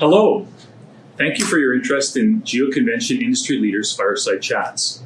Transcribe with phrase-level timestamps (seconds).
[0.00, 0.46] Hello.
[1.18, 5.02] Thank you for your interest in Geoconvention Industry Leaders Fireside Chats.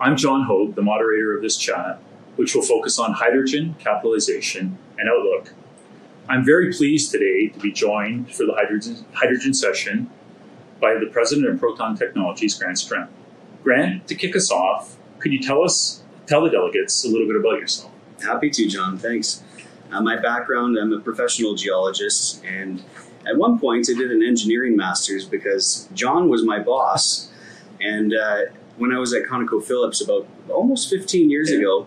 [0.00, 2.00] I'm John Hogue, the moderator of this chat,
[2.36, 5.52] which will focus on hydrogen, capitalization, and outlook.
[6.26, 10.10] I'm very pleased today to be joined for the hydrogen, hydrogen session
[10.80, 13.08] by the president of Proton Technologies, Grant Strem.
[13.62, 17.36] Grant, to kick us off, could you tell us, tell the delegates a little bit
[17.36, 17.92] about yourself?
[18.22, 18.96] Happy to, John.
[18.96, 19.42] Thanks.
[19.92, 22.82] Uh, my background, I'm a professional geologist, and
[23.26, 27.30] at one point I did an engineering master's because John was my boss.
[27.80, 28.38] And uh,
[28.76, 31.58] when I was at ConocoPhillips about almost 15 years Yeah.
[31.58, 31.86] ago,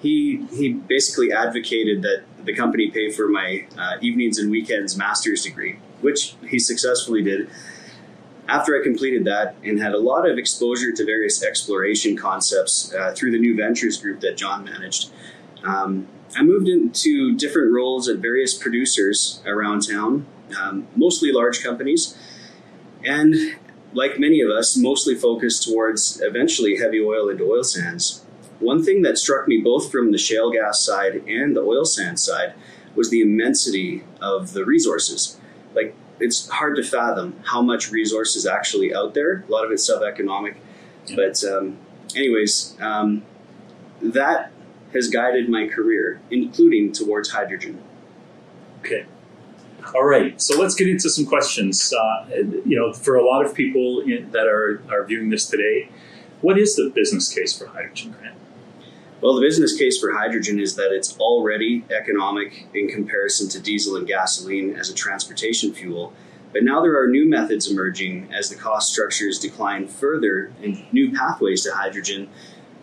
[0.00, 5.42] he, he basically advocated that the company pay for my uh, evenings and weekends master's
[5.42, 7.48] degree, which he successfully did.
[8.46, 13.14] After I completed that and had a lot of exposure to various exploration concepts uh,
[13.16, 15.10] through the New Ventures group that John managed,
[15.64, 16.06] um,
[16.36, 20.26] I moved into different roles at various producers around town,
[20.60, 22.16] um, mostly large companies,
[23.04, 23.34] and
[23.92, 28.24] like many of us, mostly focused towards eventually heavy oil and oil sands.
[28.58, 32.18] One thing that struck me both from the shale gas side and the oil sand
[32.18, 32.54] side
[32.94, 35.38] was the immensity of the resources.
[35.74, 39.44] Like, it's hard to fathom how much resource is actually out there.
[39.48, 40.56] A lot of it's sub-economic,
[41.06, 41.16] Yeah.
[41.16, 41.76] but um,
[42.16, 43.22] anyways, um,
[44.00, 44.52] that
[44.92, 47.82] has guided my career, including towards hydrogen.
[48.80, 49.06] Okay.
[49.94, 50.40] All right.
[50.40, 51.92] So let's get into some questions.
[51.92, 52.26] Uh,
[52.64, 55.88] you know, for a lot of people in, that are, are viewing this today,
[56.40, 58.36] what is the business case for hydrogen, Grant?
[59.20, 63.96] Well, the business case for hydrogen is that it's already economic in comparison to diesel
[63.96, 66.12] and gasoline as a transportation fuel.
[66.52, 71.10] But now there are new methods emerging as the cost structures decline further and new
[71.12, 72.28] pathways to hydrogen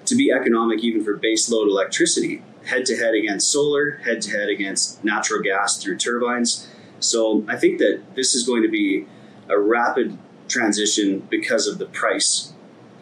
[0.05, 4.49] to be economic even for baseload electricity, head to head against solar, head to head
[4.49, 6.67] against natural gas through turbines.
[7.01, 9.05] So I think that this is going to be
[9.49, 12.53] a rapid transition because of the price.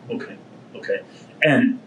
[0.09, 0.37] Okay.
[0.75, 1.01] Okay.
[1.43, 1.79] And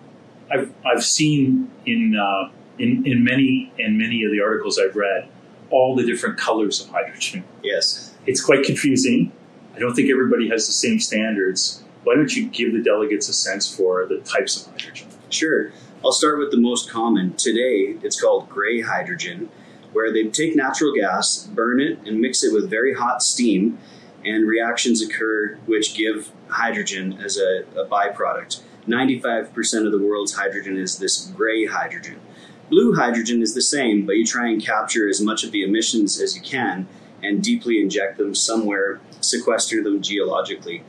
[0.51, 5.29] I've, I've seen in, uh, in, in many and many of the articles I've read
[5.71, 7.45] all the different colors of hydrogen.
[7.63, 8.15] Yes.
[8.27, 9.33] It's quite confusing.
[9.75, 11.83] I don't think everybody has the same standards.
[12.05, 15.09] Why don't you give the delegates a sense for the types of hydrogen?
[15.31, 15.73] Sure.
[16.05, 17.35] I'll start with the most common.
[17.35, 19.49] Today, it's called gray hydrogen,
[19.93, 23.79] where they take natural gas, burn it, and mix it with very hot steam,
[24.25, 28.63] and reactions occur which give hydrogen as a, a byproduct.
[28.87, 32.21] 95% of the world's hydrogen is this gray hydrogen.
[32.69, 36.21] Blue hydrogen is the same, but you try and capture as much of the emissions
[36.21, 36.89] as you can
[37.23, 40.83] and deeply inject them somewhere, sequester them geologically.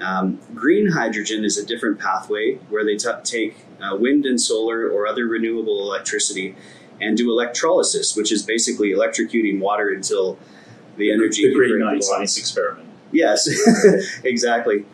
[0.00, 5.06] Um, green hydrogen is a different pathway where they take uh, wind and solar or
[5.06, 6.54] other renewable electricity
[7.00, 10.38] and do electrolysis, which is basically electrocuting water until
[10.96, 12.88] the energy the great science experiment.
[13.12, 13.48] Yes,
[14.24, 14.84] exactly.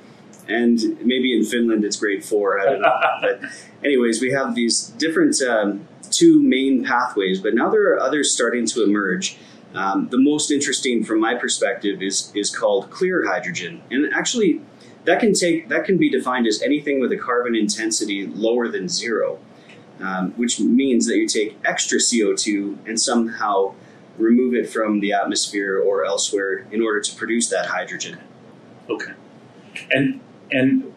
[0.47, 2.61] And maybe in Finland it's grade four.
[2.61, 3.01] I don't know.
[3.21, 3.41] but
[3.83, 8.67] anyways, we have these different um, two main pathways, but now there are others starting
[8.67, 9.39] to emerge.
[9.75, 14.61] Um, the most interesting, from my perspective, is is called clear hydrogen, and actually,
[15.05, 18.89] that can take that can be defined as anything with a carbon intensity lower than
[18.89, 19.41] zero,
[20.01, 23.75] um, which means that you take extra CO two and somehow
[24.19, 28.19] remove it from the atmosphere or elsewhere in order to produce that hydrogen.
[28.89, 29.13] Okay.
[29.91, 30.21] And
[30.53, 30.95] and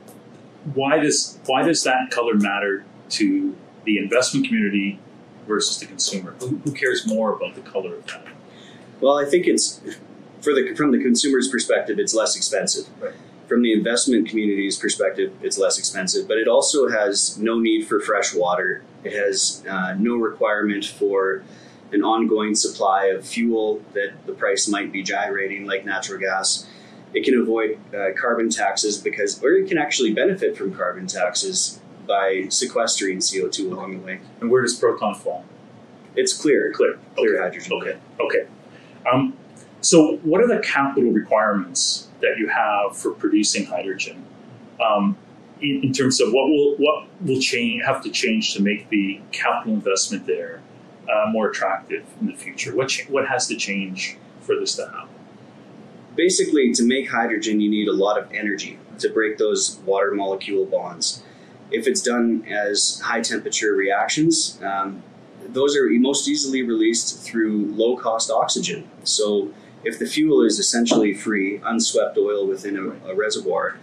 [0.74, 3.56] why does why does that color matter to
[3.86, 5.00] the investment community
[5.48, 6.36] versus the consumer?
[6.40, 8.28] Who, who cares more about the color of that?
[9.00, 9.82] Well, I think it's
[10.42, 12.88] for the from the consumer's perspective, it's less expensive.
[13.02, 13.14] Right.
[13.48, 18.00] From the investment community's perspective, it's less expensive, but it also has no need for
[18.02, 18.84] fresh water.
[19.04, 21.44] It has uh, no requirement for
[21.94, 26.68] an ongoing supply of fuel that the price might be gyrating, like natural gas.
[27.14, 31.80] It can avoid uh, carbon taxes because, or it can actually benefit from carbon taxes
[32.06, 34.20] by sequestering CO two along the way.
[34.42, 35.46] And where does proton fall?
[36.18, 37.00] It's clear, Clear.
[37.16, 37.44] clear Okay.
[37.44, 37.74] hydrogen.
[37.74, 37.98] Okay.
[38.20, 38.48] Okay.
[39.10, 39.36] Um,
[39.80, 44.26] so, what are the capital requirements that you have for producing hydrogen?
[44.84, 45.18] Um,
[45.62, 49.20] in, in terms of what will what will change have to change to make the
[49.32, 50.62] capital investment there
[51.12, 52.76] uh, more attractive in the future?
[52.76, 55.18] What what has to change for this to happen?
[56.18, 60.66] basically to make hydrogen you need a lot of energy to break those water molecule
[60.66, 61.24] bonds
[61.72, 65.02] if it's done as high temperature reactions um,
[65.50, 69.54] those are most easily released through low cost oxygen so
[69.84, 73.78] if the fuel is essentially free unswept oil within a, a reservoir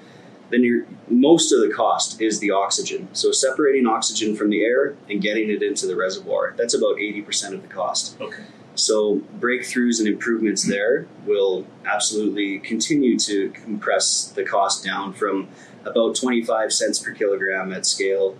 [0.50, 4.94] then your most of the cost is the oxygen so separating oxygen from the air
[5.08, 8.44] and getting it into the reservoir that's about 80% of the cost Okay.
[8.74, 15.48] So breakthroughs and improvements there will absolutely continue to compress the cost down from
[15.84, 18.36] about 25 cents per kilogram at scale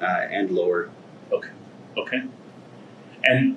[0.00, 0.90] uh, and lower.
[1.96, 2.22] Okay.
[3.24, 3.56] And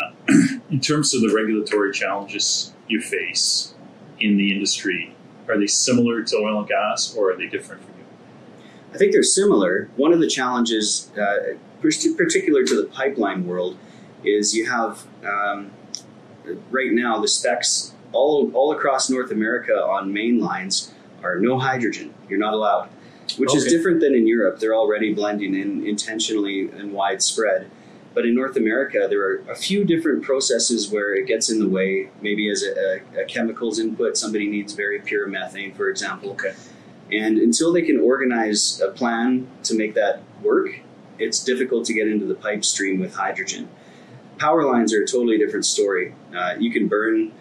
[0.00, 0.12] uh,
[0.70, 3.74] in terms of the regulatory challenges you face
[4.18, 5.14] in the industry,
[5.48, 8.04] are they similar to oil and gas or are they different for you?
[8.92, 9.88] I think they're similar.
[9.96, 13.78] One of the challenges, uh, particular to the pipeline world,
[14.24, 15.70] is you have um,
[16.70, 22.12] right now the specs all all across North America on main lines are no hydrogen.
[22.28, 22.88] You're not allowed,
[23.36, 24.58] which is different than in Europe.
[24.58, 27.70] They're already blending in intentionally and widespread.
[28.12, 31.68] But in North America, there are a few different processes where it gets in the
[31.68, 32.10] way.
[32.20, 36.32] Maybe as a, a, chemicals input, somebody needs very pure methane, for example.
[36.32, 36.54] Okay.
[37.12, 40.80] And until they can organize a plan to make that work,
[41.18, 43.68] it's difficult to get into the pipe stream with hydrogen.
[44.38, 46.14] Power lines are a totally different story.
[46.34, 47.32] Uh, you can burn,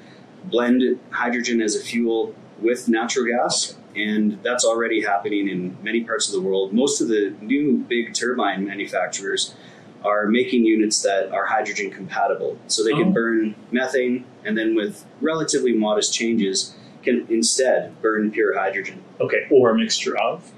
[0.45, 6.27] blend hydrogen as a fuel with natural gas, and that's already happening in many parts
[6.27, 6.73] of the world.
[6.73, 9.55] Most of the new big turbine manufacturers
[10.03, 12.97] are making units that are hydrogen compatible, so they Oh.
[13.03, 16.73] can burn methane and then with relatively modest changes
[17.03, 18.99] can instead burn pure hydrogen.
[19.19, 19.45] Okay.
[19.49, 20.51] Or a mixture of?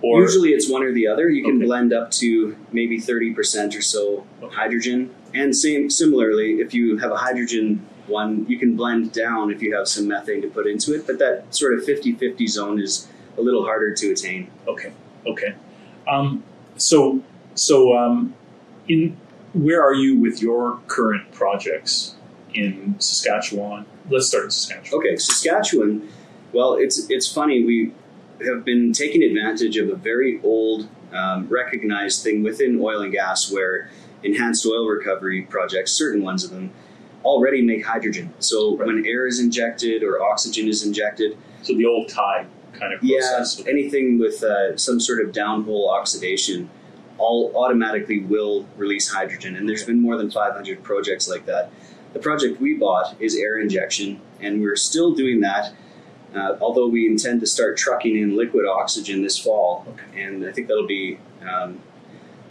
[0.00, 1.28] Or Usually it's one or the other.
[1.28, 1.66] You can Okay.
[1.66, 4.54] blend up to maybe 30% or so Okay.
[4.54, 5.10] hydrogen.
[5.32, 9.74] And same similarly, if you have a hydrogen one, you can blend down if you
[9.76, 13.06] have some methane to put into it, but that sort of 50-50 zone is
[13.38, 14.48] a little harder to attain.
[14.66, 14.92] Okay.
[15.24, 15.54] Okay.
[16.10, 16.42] Um,
[16.76, 17.20] so
[17.54, 18.34] so um,
[18.88, 19.16] in
[19.54, 22.14] where are you with your current projects
[22.54, 23.84] in Saskatchewan?
[24.10, 25.00] Let's start in Saskatchewan.
[25.06, 26.08] Okay, Saskatchewan.
[26.52, 27.64] Well, it's it's funny.
[27.64, 27.92] We
[28.46, 33.52] have been taking advantage of a very old, um, recognized thing within oil and gas,
[33.52, 33.90] where
[34.24, 36.70] enhanced oil recovery projects, certain ones of them,
[37.24, 38.32] already make hydrogen.
[38.40, 38.86] So Right.
[38.86, 43.60] when air is injected or oxygen is injected, So the old THAI kind of process.
[43.64, 46.68] yeah, anything with uh, some sort of downhole oxidation,
[47.22, 49.56] all automatically will release hydrogen.
[49.56, 51.70] And there's been more than 500 projects like that.
[52.12, 55.72] The project we bought is air injection, and we're still doing that.
[56.34, 60.24] Uh, although we intend to start trucking in liquid oxygen this fall, Okay.
[60.24, 61.78] and I think that'll be, um,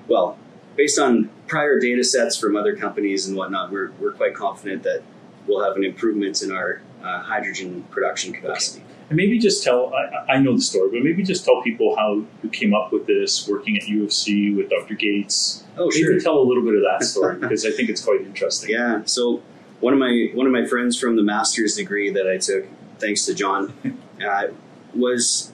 [0.07, 0.37] well,
[0.75, 5.01] based on prior data sets from other companies and whatnot, we're, we're quite confident that
[5.47, 8.83] we'll have an improvement in our uh, hydrogen production capacity.
[9.11, 12.23] And maybe just tell, I, I know the story, but maybe just tell people how
[12.41, 14.93] you came up with this, working at U of C with Dr.
[14.93, 15.65] Gates.
[15.75, 16.11] Oh, sure.
[16.11, 18.69] maybe tell a little bit of that story because I think it's quite interesting.
[18.69, 19.01] Yeah.
[19.03, 19.43] So
[19.81, 22.65] one of my one of my friends from the master's degree that I took,
[22.99, 23.73] thanks to John,
[24.25, 24.47] uh,
[24.95, 25.51] was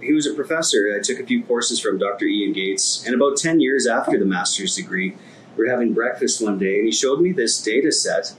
[0.00, 0.92] he was a professor.
[0.92, 2.24] I took a few courses from Dr.
[2.24, 5.16] Ian Gates, and about ten years after the master's degree,
[5.56, 8.34] we were having breakfast one day, and he showed me this data set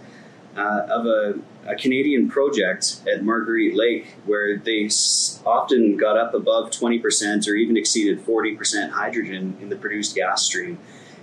[0.58, 1.36] uh, of a,
[1.68, 4.90] a Canadian project at Marguerite Lake where they
[5.46, 10.16] often got up above twenty percent or even exceeded forty percent hydrogen in the produced
[10.16, 10.80] gas stream.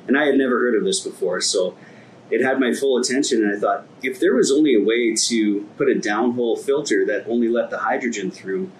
[0.07, 1.77] And I had never heard of this before, so
[2.31, 5.61] it had my full attention and i thought if there was only a way to
[5.77, 8.71] put a downhole filter that only let the hydrogen through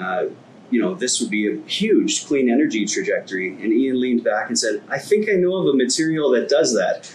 [0.00, 0.24] uh,
[0.70, 4.58] you know this would be a huge clean energy trajectory and ian leaned back and
[4.58, 7.10] said i think i know of a material that does that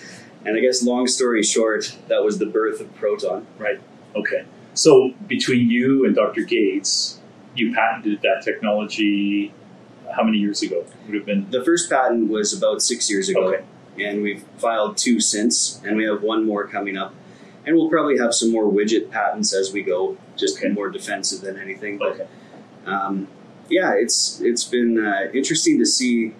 [0.45, 3.79] and i guess long story short that was the birth of proton Right.
[4.15, 4.45] Okay.
[4.73, 6.41] So between you and Dr.
[6.43, 7.19] Gates,
[7.55, 9.53] you patented that technology
[10.15, 10.85] how many years ago?
[11.05, 13.63] Would have been the first patent was about six years ago Okay.
[14.05, 17.13] and we've filed two since and we have one more coming up
[17.65, 20.69] and we'll probably have some more widget patents as we go just Okay.
[20.69, 22.27] more defensive than anything but okay.
[22.85, 23.27] um,
[23.69, 26.33] yeah, it's it's been uh, interesting to see.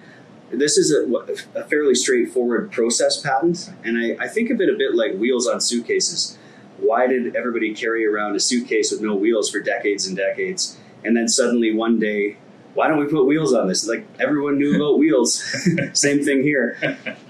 [0.51, 4.77] This is a, a fairly straightforward process patent, and I, I think of it a
[4.77, 6.38] bit like wheels on suitcases.
[6.77, 10.77] Why did everybody carry around a suitcase with no wheels for decades and decades?
[11.03, 12.38] And then suddenly one day,
[12.74, 13.88] why don't we put wheels on this?
[13.88, 15.43] Like everyone knew about wheels.
[15.93, 16.98] Same thing here.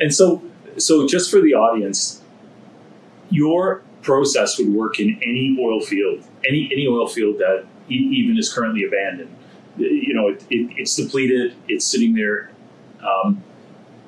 [0.00, 0.42] And so,
[0.78, 2.22] so just for the audience,
[3.30, 8.38] your process would work in any oil field, any any oil field that e- even
[8.38, 9.34] is currently abandoned.
[9.82, 11.54] You know, it, it, it's depleted.
[11.68, 12.50] It's sitting there,
[13.00, 13.42] um,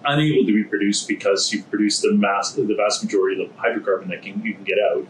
[0.04, 4.09] unable to be produced because you've produced the mass, the vast majority of the hydrocarbon
[4.09, 5.07] that can, you can get out.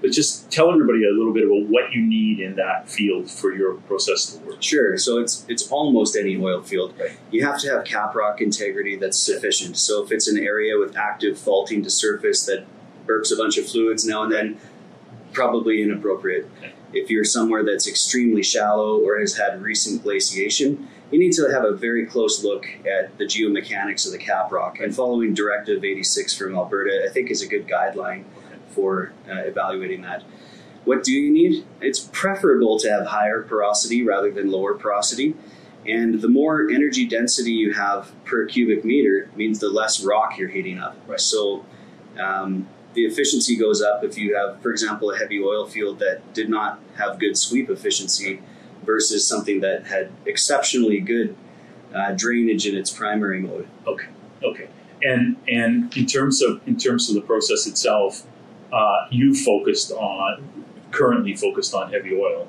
[0.00, 3.54] But just tell everybody a little bit about what you need in that field for
[3.54, 4.60] your process to work.
[4.60, 4.98] Sure.
[4.98, 6.94] So it's it's almost any oil field.
[6.98, 7.16] Right.
[7.30, 9.76] You have to have caprock integrity that's sufficient.
[9.76, 12.66] So if it's an area with active faulting to surface that
[13.06, 14.58] burps a bunch of fluids now and then,
[15.32, 16.50] probably inappropriate.
[16.58, 16.72] Okay.
[16.92, 21.64] If you're somewhere that's extremely shallow or has had recent glaciation, you need to have
[21.64, 24.80] a very close look at the geomechanics of the cap rock.
[24.80, 28.24] And following Directive 86 from Alberta, I think, is a good guideline
[28.68, 30.22] for uh, evaluating that.
[30.84, 31.64] What do you need?
[31.80, 35.34] It's preferable to have higher porosity rather than lower porosity.
[35.86, 40.48] And the more energy density you have per cubic meter means the less rock you're
[40.48, 40.96] heating up.
[41.06, 41.20] Right.
[41.20, 41.64] So
[42.18, 46.34] um, the efficiency goes up if you have, for example, a heavy oil field that
[46.34, 48.42] did not have good sweep efficiency
[48.84, 51.36] versus something that had exceptionally good
[51.94, 53.68] uh, drainage in its primary mode.
[53.86, 54.08] Okay,
[54.42, 54.68] okay.
[55.02, 58.26] And and in terms of in terms of the process itself,
[58.72, 62.48] uh, you focused on currently focused on heavy oil,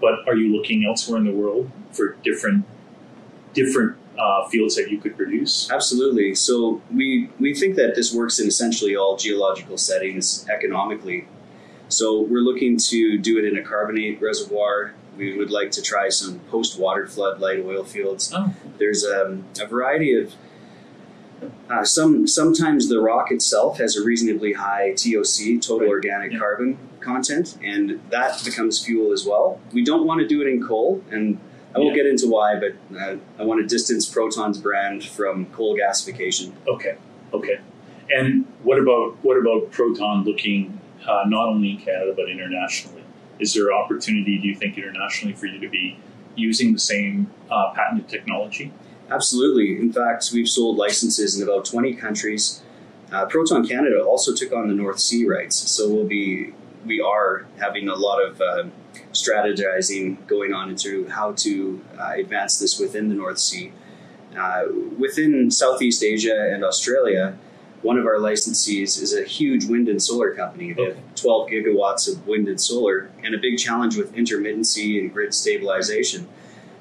[0.00, 2.64] but are you looking elsewhere in the world for different
[3.54, 5.70] different uh, fields that you could produce?
[5.70, 6.34] Absolutely.
[6.34, 11.26] So we we think that this works in essentially all geological settings economically.
[11.88, 14.94] So we're looking to do it in a carbonate reservoir.
[15.16, 18.32] We would like to try some post water flood light oil fields.
[18.34, 20.34] Oh, There's um, a variety of
[21.68, 22.26] uh, some.
[22.26, 25.88] Sometimes the rock itself has a reasonably high TOC (total Right.
[25.88, 26.38] organic Yeah.
[26.38, 29.60] carbon) content, and that becomes fuel as well.
[29.72, 31.38] We don't want to do it in coal, and
[31.74, 32.02] I won't Yeah.
[32.02, 36.52] get into why, but uh, I want to distance Proton's brand from coal gasification.
[36.68, 36.96] okay,
[37.32, 37.58] okay.
[38.14, 43.02] And what about what about Proton looking uh, not only in Canada but internationally?
[43.38, 45.96] Is there opportunity, do you think, internationally for you to be
[46.36, 48.70] using the same uh, patented technology?
[49.10, 49.78] Absolutely.
[49.80, 52.62] In fact, we've sold licenses in about 20 countries.
[53.10, 56.52] Uh, Proton Canada also took on the North Sea rights, so we'll be
[56.86, 58.64] we are having a lot of uh,
[59.12, 63.72] strategizing going on into how to uh, advance this within the North Sea.
[64.36, 64.64] Uh,
[64.98, 67.36] within Southeast Asia and Australia,
[67.82, 70.72] one of our licensees is a huge wind and solar company.
[70.72, 75.12] They have 12 gigawatts of wind and solar, and a big challenge with intermittency and
[75.12, 76.28] grid stabilization.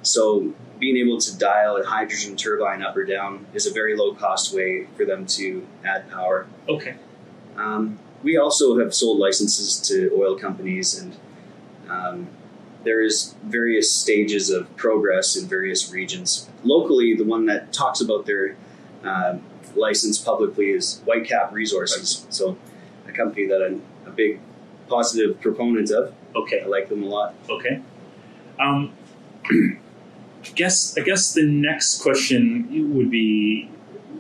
[0.04, 4.16] So, being able to dial a hydrogen turbine up or down is a very low
[4.16, 6.48] cost way for them to add power.
[6.68, 6.96] Okay,
[7.58, 11.16] Um, we also have sold licenses to oil companies, and
[11.92, 12.28] um,
[12.84, 16.50] there is various stages of progress in various regions.
[16.64, 18.56] Locally, the one that talks about their
[19.04, 19.44] um,
[19.76, 22.26] license publicly is Whitecap Resources.
[22.30, 22.58] So,
[23.08, 24.40] a company that I'm a big
[24.88, 26.14] positive proponent of.
[26.36, 26.62] okay.
[26.62, 27.36] I like them a lot.
[27.50, 27.82] Okay.
[28.60, 28.94] Um,
[29.46, 29.78] I
[30.56, 33.70] guess I guess the next question would be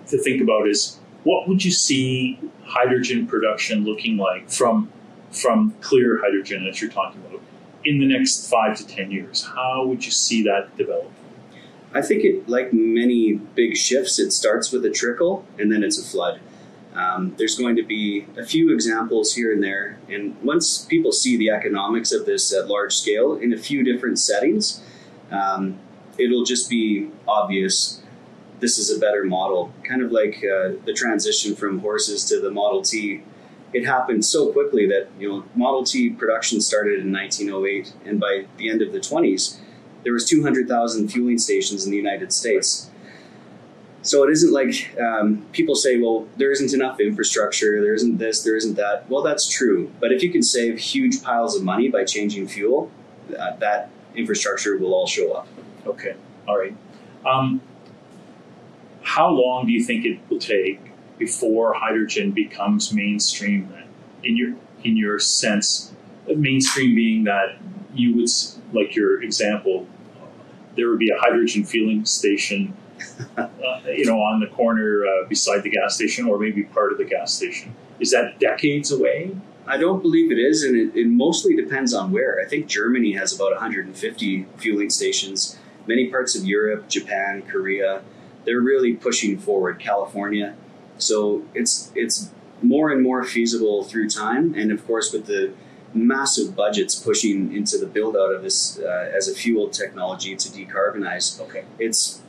[0.07, 4.91] to think about is what would you see hydrogen production looking like from
[5.31, 7.41] from clear hydrogen that you're talking about
[7.85, 9.43] in the next five to ten years?
[9.43, 11.11] How would you see that develop?
[11.93, 15.99] I think it, like many big shifts, it starts with a trickle and then it's
[15.99, 16.39] a flood.
[16.93, 21.37] Um, there's going to be a few examples here and there, and once people see
[21.37, 24.83] the economics of this at large scale in a few different settings,
[25.31, 25.79] um,
[26.17, 28.01] it'll just be obvious
[28.61, 29.73] this is a better model.
[29.83, 33.23] Kind of like uh, the transition from horses to the Model T.
[33.73, 38.45] It happened so quickly that you know Model T production started in 1908, and by
[38.57, 39.57] the end of the 20s,
[40.03, 42.89] there was 200,000 fueling stations in the United States.
[44.03, 48.43] So it isn't like um, people say, well, there isn't enough infrastructure, there isn't this,
[48.43, 49.07] there isn't that.
[49.09, 49.91] Well, that's true.
[49.99, 52.91] But if you can save huge piles of money by changing fuel,
[53.37, 55.47] uh, that infrastructure will all show up.
[55.85, 56.15] Okay,
[56.47, 56.75] all right.
[57.25, 57.61] Um,
[59.03, 60.90] how long do you think it will take
[61.21, 63.71] before hydrogen becomes mainstream?
[64.23, 65.93] In your in your sense,
[66.27, 67.57] mainstream being that
[67.93, 68.29] you would
[68.73, 69.87] like your example,
[70.75, 72.73] there would be a hydrogen fueling station,
[73.37, 73.47] uh,
[73.85, 77.05] you know, on the corner uh, beside the gas station, or maybe part of the
[77.05, 77.75] gas station.
[77.99, 79.35] Is that decades away?
[79.67, 82.41] I don't believe it is, and it, it mostly depends on where.
[82.43, 85.59] I think Germany has about 150 fueling stations.
[85.85, 88.01] Many parts of Europe, Japan, Korea,
[88.45, 89.79] they're really pushing forward.
[89.79, 90.55] California,
[91.01, 92.29] so it's it's
[92.61, 95.51] more and more feasible through time, and of course with the
[95.93, 100.49] massive budgets pushing into the build out of this uh, as a fuel technology to
[100.49, 101.63] decarbonize, Okay.
[101.79, 102.21] it's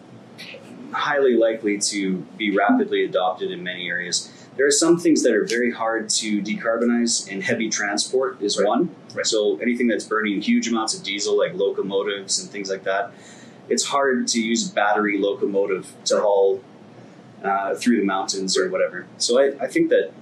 [0.92, 4.30] highly likely to be rapidly adopted in many areas.
[4.56, 8.66] There are some things that are very hard to decarbonize, and heavy transport is Right.
[8.66, 8.90] one.
[9.14, 9.26] Right.
[9.26, 13.12] So anything that's burning huge amounts of diesel, like locomotives and things like that,
[13.68, 16.60] it's hard to use battery locomotive to haul
[17.44, 19.06] uh, through the mountains or whatever.
[19.18, 20.12] So I, I think that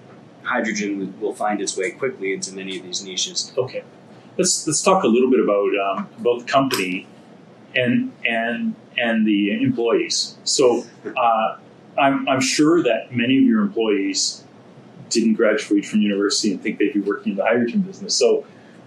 [0.43, 3.53] hydrogen will find its way quickly into many of these niches.
[3.57, 3.85] Okay,
[4.39, 7.07] let's let's talk a little bit about um, about the company
[7.75, 10.37] and and and the employees.
[10.45, 10.85] So
[11.17, 11.59] uh,
[11.99, 14.45] I'm I'm sure that many of your employees
[15.09, 18.15] didn't graduate from university and think they'd be working in the hydrogen business.
[18.15, 18.47] So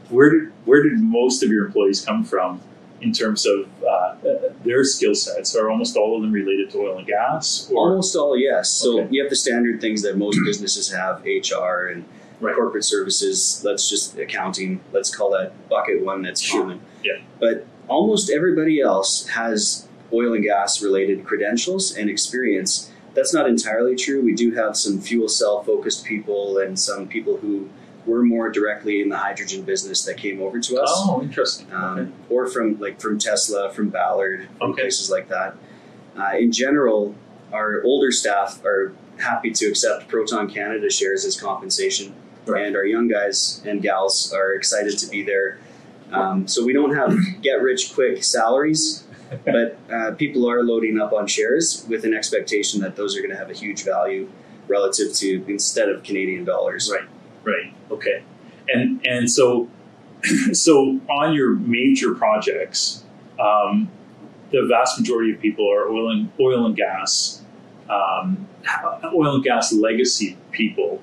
[0.09, 2.61] where did where did most of your employees come from
[3.01, 4.15] in terms of uh,
[4.65, 5.55] their skill sets?
[5.55, 7.69] Are almost all of them related to oil and gas?
[7.71, 7.89] Or?
[7.89, 8.71] Almost all, yes.
[8.71, 9.07] So Okay.
[9.11, 12.05] you have the standard things that most businesses have: HR and
[12.41, 12.55] Right.
[12.55, 13.61] corporate services.
[13.63, 14.81] Let's just accounting.
[14.91, 16.21] Let's call that bucket one.
[16.23, 16.61] That's Sure.
[16.61, 16.79] common.
[17.03, 17.13] Yeah.
[17.39, 22.89] But almost everybody else has oil and gas related credentials and experience.
[23.13, 24.21] That's not entirely true.
[24.21, 27.69] We do have some fuel cell focused people and some people who
[28.05, 30.89] were more directly in the hydrogen business that came over to us.
[30.93, 31.71] Oh, interesting.
[31.73, 32.11] um, okay.
[32.29, 34.81] or from like from Tesla, from Ballard, from Okay.
[34.83, 35.55] places like that.
[36.17, 37.15] Uh, in general,
[37.51, 42.13] our older staff are happy to accept Proton Canada shares as compensation,
[42.45, 42.65] Right.
[42.65, 45.59] and our young guys and gals are excited to be there.
[46.11, 49.05] Um, so we don't have get rich quick salaries,
[49.45, 53.31] but uh, people are loading up on shares with an expectation that those are going
[53.31, 54.29] to have a huge value
[54.67, 56.91] relative to instead of Canadian dollars.
[56.91, 57.07] Right.
[57.43, 57.73] Right.
[57.91, 58.23] Okay.
[58.67, 59.69] And and so
[60.53, 63.03] so on your major projects,
[63.39, 63.89] um,
[64.51, 67.41] the vast majority of people are oil and oil and gas,
[67.89, 68.47] um,
[69.13, 71.01] oil and gas legacy people.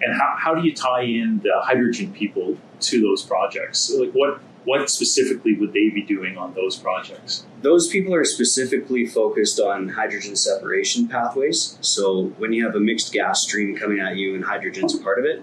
[0.00, 3.78] And how, how do you tie in the hydrogen people to those projects?
[3.80, 7.46] So, like what what specifically would they be doing on those projects?
[7.62, 11.78] Those people are specifically focused on hydrogen separation pathways.
[11.80, 15.24] So when you have a mixed gas stream coming at you and hydrogen's part of
[15.24, 15.42] it,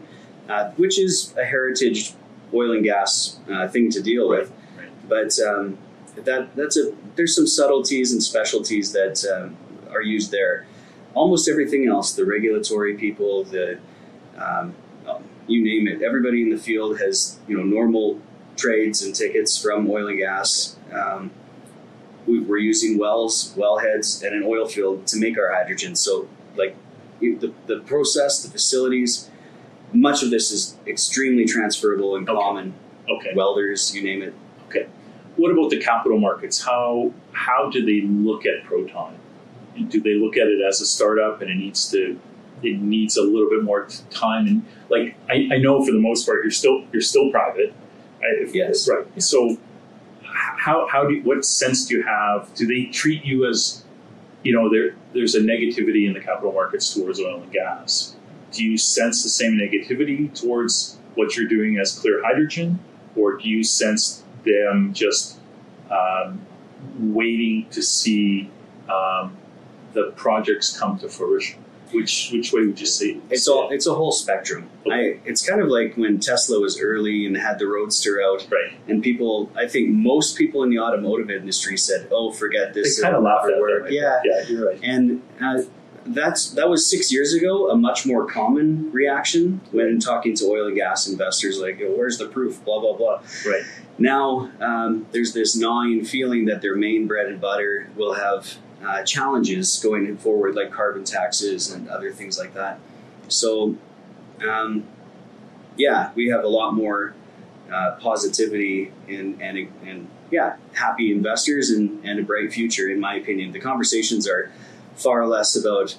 [0.50, 2.14] uh, which is a heritage
[2.54, 4.52] oil and gas uh, thing to deal with.
[4.78, 4.90] Right.
[5.08, 5.78] But um,
[6.16, 9.58] that that's a there's some subtleties and specialties that um,
[9.92, 10.66] are used there.
[11.14, 13.80] Almost everything else, the regulatory people, the
[14.38, 14.76] um,
[15.48, 18.22] you name it, everybody in the field has you know normal
[18.56, 20.78] trades and tickets from oil and gas.
[20.92, 21.32] Um,
[22.26, 25.96] we, we're using wells, wellheads, and an oil field to make our hydrogen.
[25.96, 26.76] So, like
[27.20, 29.30] the, the process, the facilities,
[29.96, 32.38] much of this is extremely transferable and Okay.
[32.40, 32.74] common.
[33.10, 33.32] Okay.
[33.36, 34.34] Welders, you name it.
[34.70, 34.88] Okay.
[35.36, 36.64] What about the capital markets?
[36.64, 39.16] How how do they look at Proton?
[39.90, 42.20] Do they look at it as a startup and it needs to
[42.64, 46.26] it needs a little bit more time and like I, I know for the most
[46.26, 47.74] part you're still you're still private.
[48.22, 48.90] I- Yes.
[48.90, 49.06] Right.
[49.22, 49.58] So
[50.24, 52.54] how how do you, what sense do you have?
[52.56, 53.84] Do they treat you as
[54.44, 58.16] you know there there's a negativity in the capital markets towards oil and gas?
[58.56, 62.80] Do you sense the same negativity towards what you're doing as clear hydrogen,
[63.16, 65.40] or do you sense them just
[65.92, 66.46] um,
[67.00, 68.50] waiting to see
[68.90, 69.36] um,
[69.94, 71.62] the projects come to fruition?
[71.92, 73.18] Which which way would you say?
[73.30, 74.70] It's all it's a whole spectrum.
[74.90, 78.74] I, it's kind of like when Tesla was early and had the Roadster out, right.
[78.88, 79.52] and people.
[79.56, 82.98] I think most people in the automotive industry said, "Oh, forget this.
[82.98, 84.80] They kind of it'll laugh at work." Yeah, yeah, you're right.
[84.82, 85.62] And uh,
[86.06, 87.70] that's that was six years ago.
[87.70, 92.18] A much more common reaction when talking to oil and gas investors, like, "Oh, "Where's
[92.18, 93.22] the proof?" Blah blah blah.
[93.46, 93.64] Right.
[93.98, 99.04] Now um, there's this gnawing feeling that their main bread and butter will have uh,
[99.04, 102.80] challenges going forward, like carbon taxes and other things like that.
[103.28, 103.76] So,
[104.48, 104.86] um,
[105.78, 107.16] yeah, we have a lot more
[107.72, 113.16] uh, positivity and and and yeah, happy investors and, and a bright future, in my
[113.16, 113.52] opinion.
[113.52, 114.52] The conversations are
[114.96, 115.98] far less about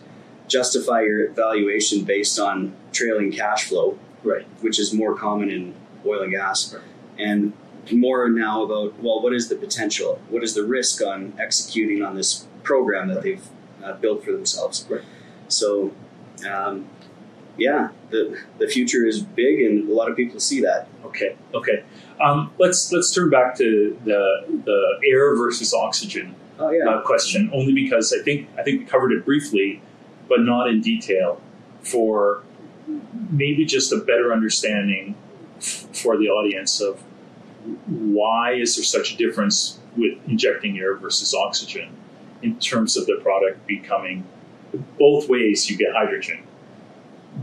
[0.48, 4.46] justify your valuation based on trailing cash flow, Right.
[4.60, 6.82] which is more common in oil and gas, Right.
[7.18, 7.52] and
[7.92, 10.20] more now about well, what is the potential?
[10.28, 13.46] What is the risk on executing on this program that they've
[13.84, 14.84] uh, built for themselves?
[14.88, 15.02] Right.
[15.48, 15.92] So,
[16.48, 16.86] um,
[17.56, 20.88] yeah, the the future is big, and a lot of people see that.
[21.04, 21.36] Okay.
[21.54, 21.84] Okay.
[22.20, 27.50] Um, let's let's turn back to the the air versus oxygen Oh yeah, uh, question,
[27.52, 29.82] only because I think I think we covered it briefly,
[30.28, 31.40] but not in detail,
[31.82, 32.42] for
[33.30, 35.16] maybe just a better understanding
[35.58, 37.02] f- for the audience of
[37.86, 41.88] why is there such a difference with injecting air versus oxygen
[42.42, 44.24] in terms of the product becoming
[44.98, 46.42] both ways you get hydrogen,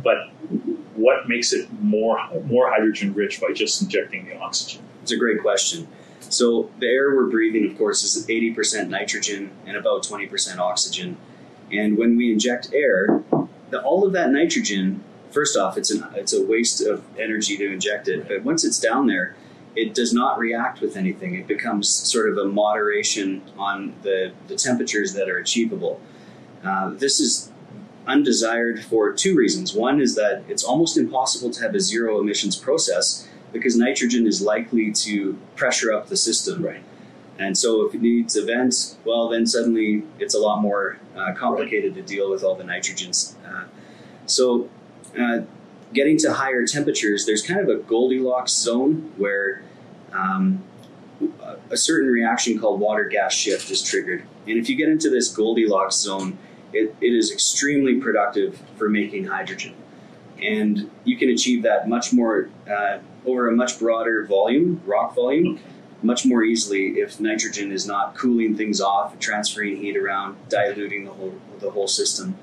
[0.04, 0.30] but
[0.96, 4.82] what makes it more more hydrogen rich by just injecting the oxygen?
[5.02, 5.88] It's a great question.
[6.30, 11.18] So the air we're breathing, of course, is 80% nitrogen and about 20% oxygen.
[11.72, 13.24] And when we inject air,
[13.70, 17.72] the, all of that nitrogen, first off, it's an it's a waste of energy to
[17.72, 18.28] inject it.
[18.28, 19.36] But once it's down there,
[19.76, 21.36] it does not react with anything.
[21.36, 26.00] It becomes sort of a moderation on the, the temperatures that are achievable.
[26.64, 27.52] Uh, this is
[28.06, 29.74] undesired for two reasons.
[29.74, 34.42] One is that it's almost impossible to have a zero emissions process because nitrogen is
[34.42, 36.66] likely to pressure up the system.
[36.66, 36.84] Right.
[37.40, 41.34] And so if it needs a vent, well, then suddenly it's a lot more uh,
[41.34, 43.36] complicated to deal with all the nitrogens.
[43.48, 43.66] Uh,
[44.26, 44.70] so
[45.20, 45.42] uh,
[45.94, 49.64] getting to higher temperatures, there's kind of a Goldilocks zone where
[50.12, 50.64] um,
[51.70, 54.24] a certain reaction called water gas shift is triggered.
[54.48, 56.38] And if you get into this Goldilocks zone,
[56.72, 59.74] it, it is extremely productive for making hydrogen.
[60.42, 65.60] And you can achieve that much more uh, over a much broader volume, rock volume,
[66.02, 71.12] much more easily if nitrogen is not cooling things off, transferring heat around, diluting the
[71.12, 72.38] whole the whole system.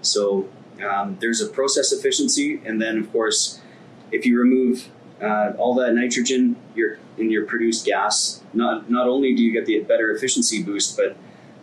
[0.00, 0.48] So
[0.82, 3.60] um, there's a process efficiency, and then of course,
[4.10, 4.88] if you remove
[5.22, 9.66] uh, all that nitrogen your, in your produced gas, not not only do you get
[9.66, 11.16] the better efficiency boost, but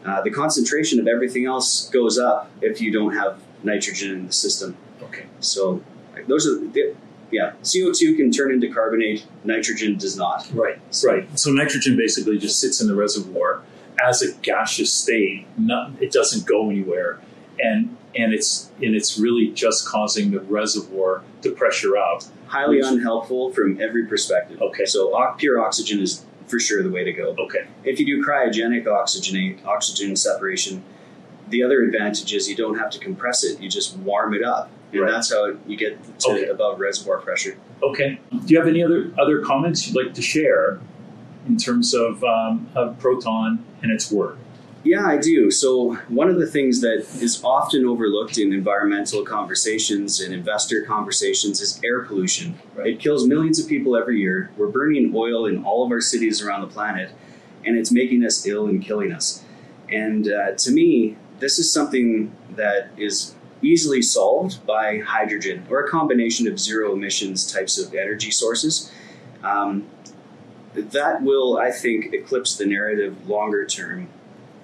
[0.06, 4.34] uh, the concentration of everything else goes up if you don't have nitrogen in the
[4.34, 4.78] system.
[5.04, 5.26] Okay.
[5.40, 5.84] So
[6.28, 6.96] those are the,
[7.32, 10.48] yeah, CO2 can turn into carbonate, nitrogen does not.
[10.54, 11.40] Right, right.
[11.40, 13.62] So nitrogen basically just sits in the reservoir
[14.04, 15.46] as a gaseous state.
[15.58, 17.20] Not, it doesn't go anywhere,
[17.60, 22.24] and and it's and it's really just causing the reservoir to pressure up.
[22.48, 24.62] Highly Which- unhelpful from every perspective.
[24.62, 24.86] Okay.
[24.86, 27.36] So pure oxygen is for sure the way to go.
[27.38, 30.84] Okay, If you do cryogenic oxygenate oxygen separation,
[31.50, 34.70] the other advantage is you don't have to compress it; you just warm it up,
[34.92, 35.12] and Right.
[35.12, 36.46] that's how you get to Okay.
[36.48, 37.56] above reservoir pressure.
[37.84, 38.20] okay.
[38.32, 40.80] Do you have any other other comments you'd like to share
[41.48, 44.38] in terms of um, of proton and its work?
[44.84, 45.52] Yeah, I do.
[45.52, 51.60] So, one of the things that is often overlooked in environmental conversations and investor conversations
[51.60, 52.56] is air pollution.
[52.76, 52.88] Right.
[52.94, 54.52] It kills millions of people every year.
[54.58, 57.12] We're burning oil in all of our cities around the planet,
[57.66, 59.44] and it's making us ill and killing us.
[59.92, 65.90] And uh, to me, this is something that is easily solved by hydrogen or a
[65.90, 68.92] combination of zero emissions types of energy sources.
[69.44, 69.88] Um,
[70.74, 74.10] that will, I think, eclipse the narrative longer term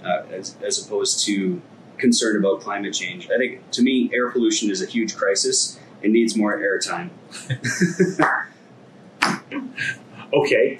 [0.03, 1.61] uh, as, as opposed to
[1.97, 3.29] concern about climate change.
[3.29, 7.09] I think, to me, air pollution is a huge crisis and needs more airtime.
[10.33, 10.79] Okay.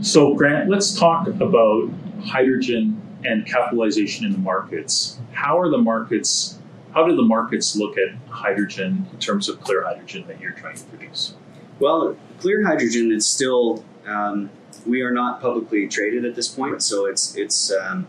[0.00, 1.88] So, Grant, let's talk about
[2.24, 5.18] hydrogen and capitalization in the markets.
[5.32, 6.58] How are the markets?
[6.94, 10.76] How do the markets look at hydrogen in terms of clear hydrogen that you're trying
[10.76, 11.34] to produce?
[11.78, 14.50] Well, clear hydrogen is still um,
[14.86, 18.06] we are not publicly traded at this point, so it's it's um,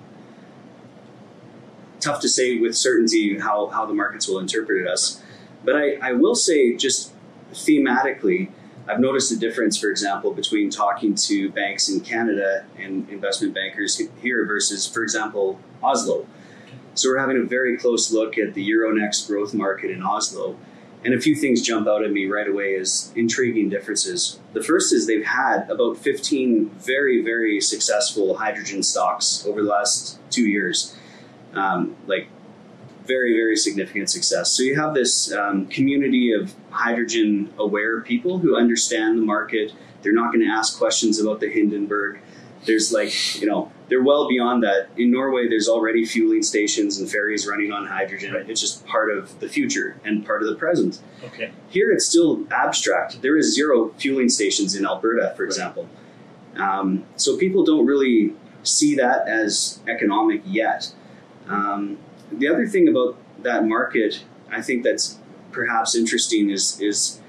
[2.03, 5.21] tough to say with certainty how, how the markets will interpret us.
[5.63, 7.13] But I, I will say just
[7.53, 8.49] thematically,
[8.87, 14.01] I've noticed a difference, for example, between talking to banks in Canada and investment bankers
[14.21, 16.27] here versus, for example, Oslo.
[16.95, 20.57] So we're having a very close look at the Euronext growth market in Oslo.
[21.05, 24.39] And a few things jump out at me right away as intriguing differences.
[24.53, 30.19] The first is they've had about 15 very, very successful hydrogen stocks over the last
[30.29, 30.95] two years.
[31.53, 32.29] Um, like
[33.05, 34.51] very, very significant success.
[34.51, 39.73] So you have this um, community of hydrogen aware people who understand the market.
[40.01, 42.19] They're not going to ask questions about the Hindenburg.
[42.65, 44.87] There's like, you know, they're well beyond that.
[44.97, 48.33] In Norway, there's already fueling stations and ferries running on hydrogen.
[48.33, 48.49] Right.
[48.49, 50.99] It's just part of the future and part of the present.
[51.23, 51.51] Okay.
[51.69, 53.21] Here, it's still abstract.
[53.21, 55.47] There is zero fueling stations in Alberta, for Right.
[55.47, 55.89] example.
[56.55, 60.93] Um, so people don't really see that as economic yet.
[61.47, 61.97] Um,
[62.31, 65.19] the other thing about that market, I think that's
[65.51, 67.19] perhaps interesting is is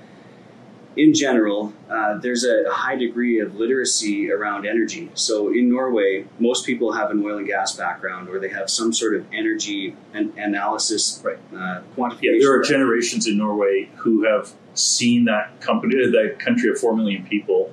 [0.97, 5.11] in general, uh, there's a high degree of literacy around energy.
[5.15, 8.93] So in Norway, most people have an oil and gas background, or they have some
[8.93, 11.39] sort of energy an- analysis Right.
[11.57, 12.19] uh, quantification.
[12.23, 16.97] Yeah, there are generations in Norway who have seen that company, that country of four
[16.97, 17.73] million people,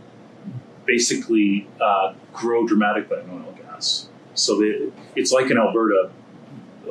[0.86, 4.08] basically uh, grow dramatically in oil and gas.
[4.34, 6.10] So they, it's like in Alberta,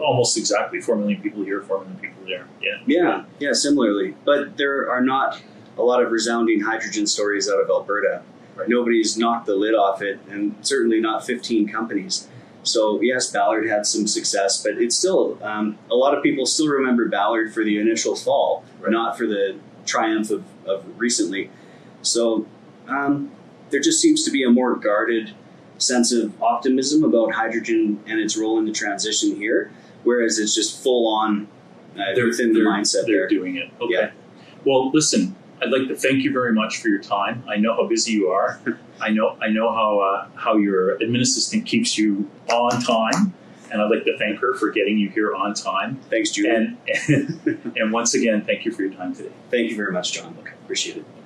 [0.00, 2.46] almost exactly four million people here, four million people there.
[2.62, 2.78] Yeah.
[2.86, 4.14] Yeah, yeah, similarly.
[4.24, 5.40] But there are not
[5.80, 8.22] a lot of resounding hydrogen stories out of Alberta.
[8.56, 8.68] Right.
[8.68, 12.28] Nobody's knocked the lid off it, and certainly not 15 companies.
[12.62, 16.68] So, yes, Ballard had some success, but it's still, um, a lot of people still
[16.68, 18.92] remember Ballard for the initial fall, Right.
[18.92, 21.50] not for the triumph of, of recently.
[22.02, 22.46] So,
[22.86, 23.30] um,
[23.70, 25.30] there just seems to be a more guarded
[25.78, 29.70] sense of optimism about hydrogen and its role in the transition here,
[30.04, 31.48] whereas it's just full on
[31.96, 33.28] uh, They're- within the they're- mindset they're there.
[33.28, 33.70] doing it.
[33.80, 33.94] Okay.
[33.94, 34.10] Yeah.
[34.66, 37.44] Well, listen, I'd like to thank you very much for your time.
[37.48, 38.60] I know how busy you are.
[39.00, 43.34] I know I know how uh, how your admin assistant keeps you on time,
[43.70, 46.00] and I'd like to thank her for getting you here on time.
[46.08, 46.50] Thanks, Julie.
[46.50, 46.78] And
[47.76, 49.32] and once again, thank you for your time today.
[49.50, 50.34] Thank you very much, John.
[50.36, 51.19] Look, appreciate it.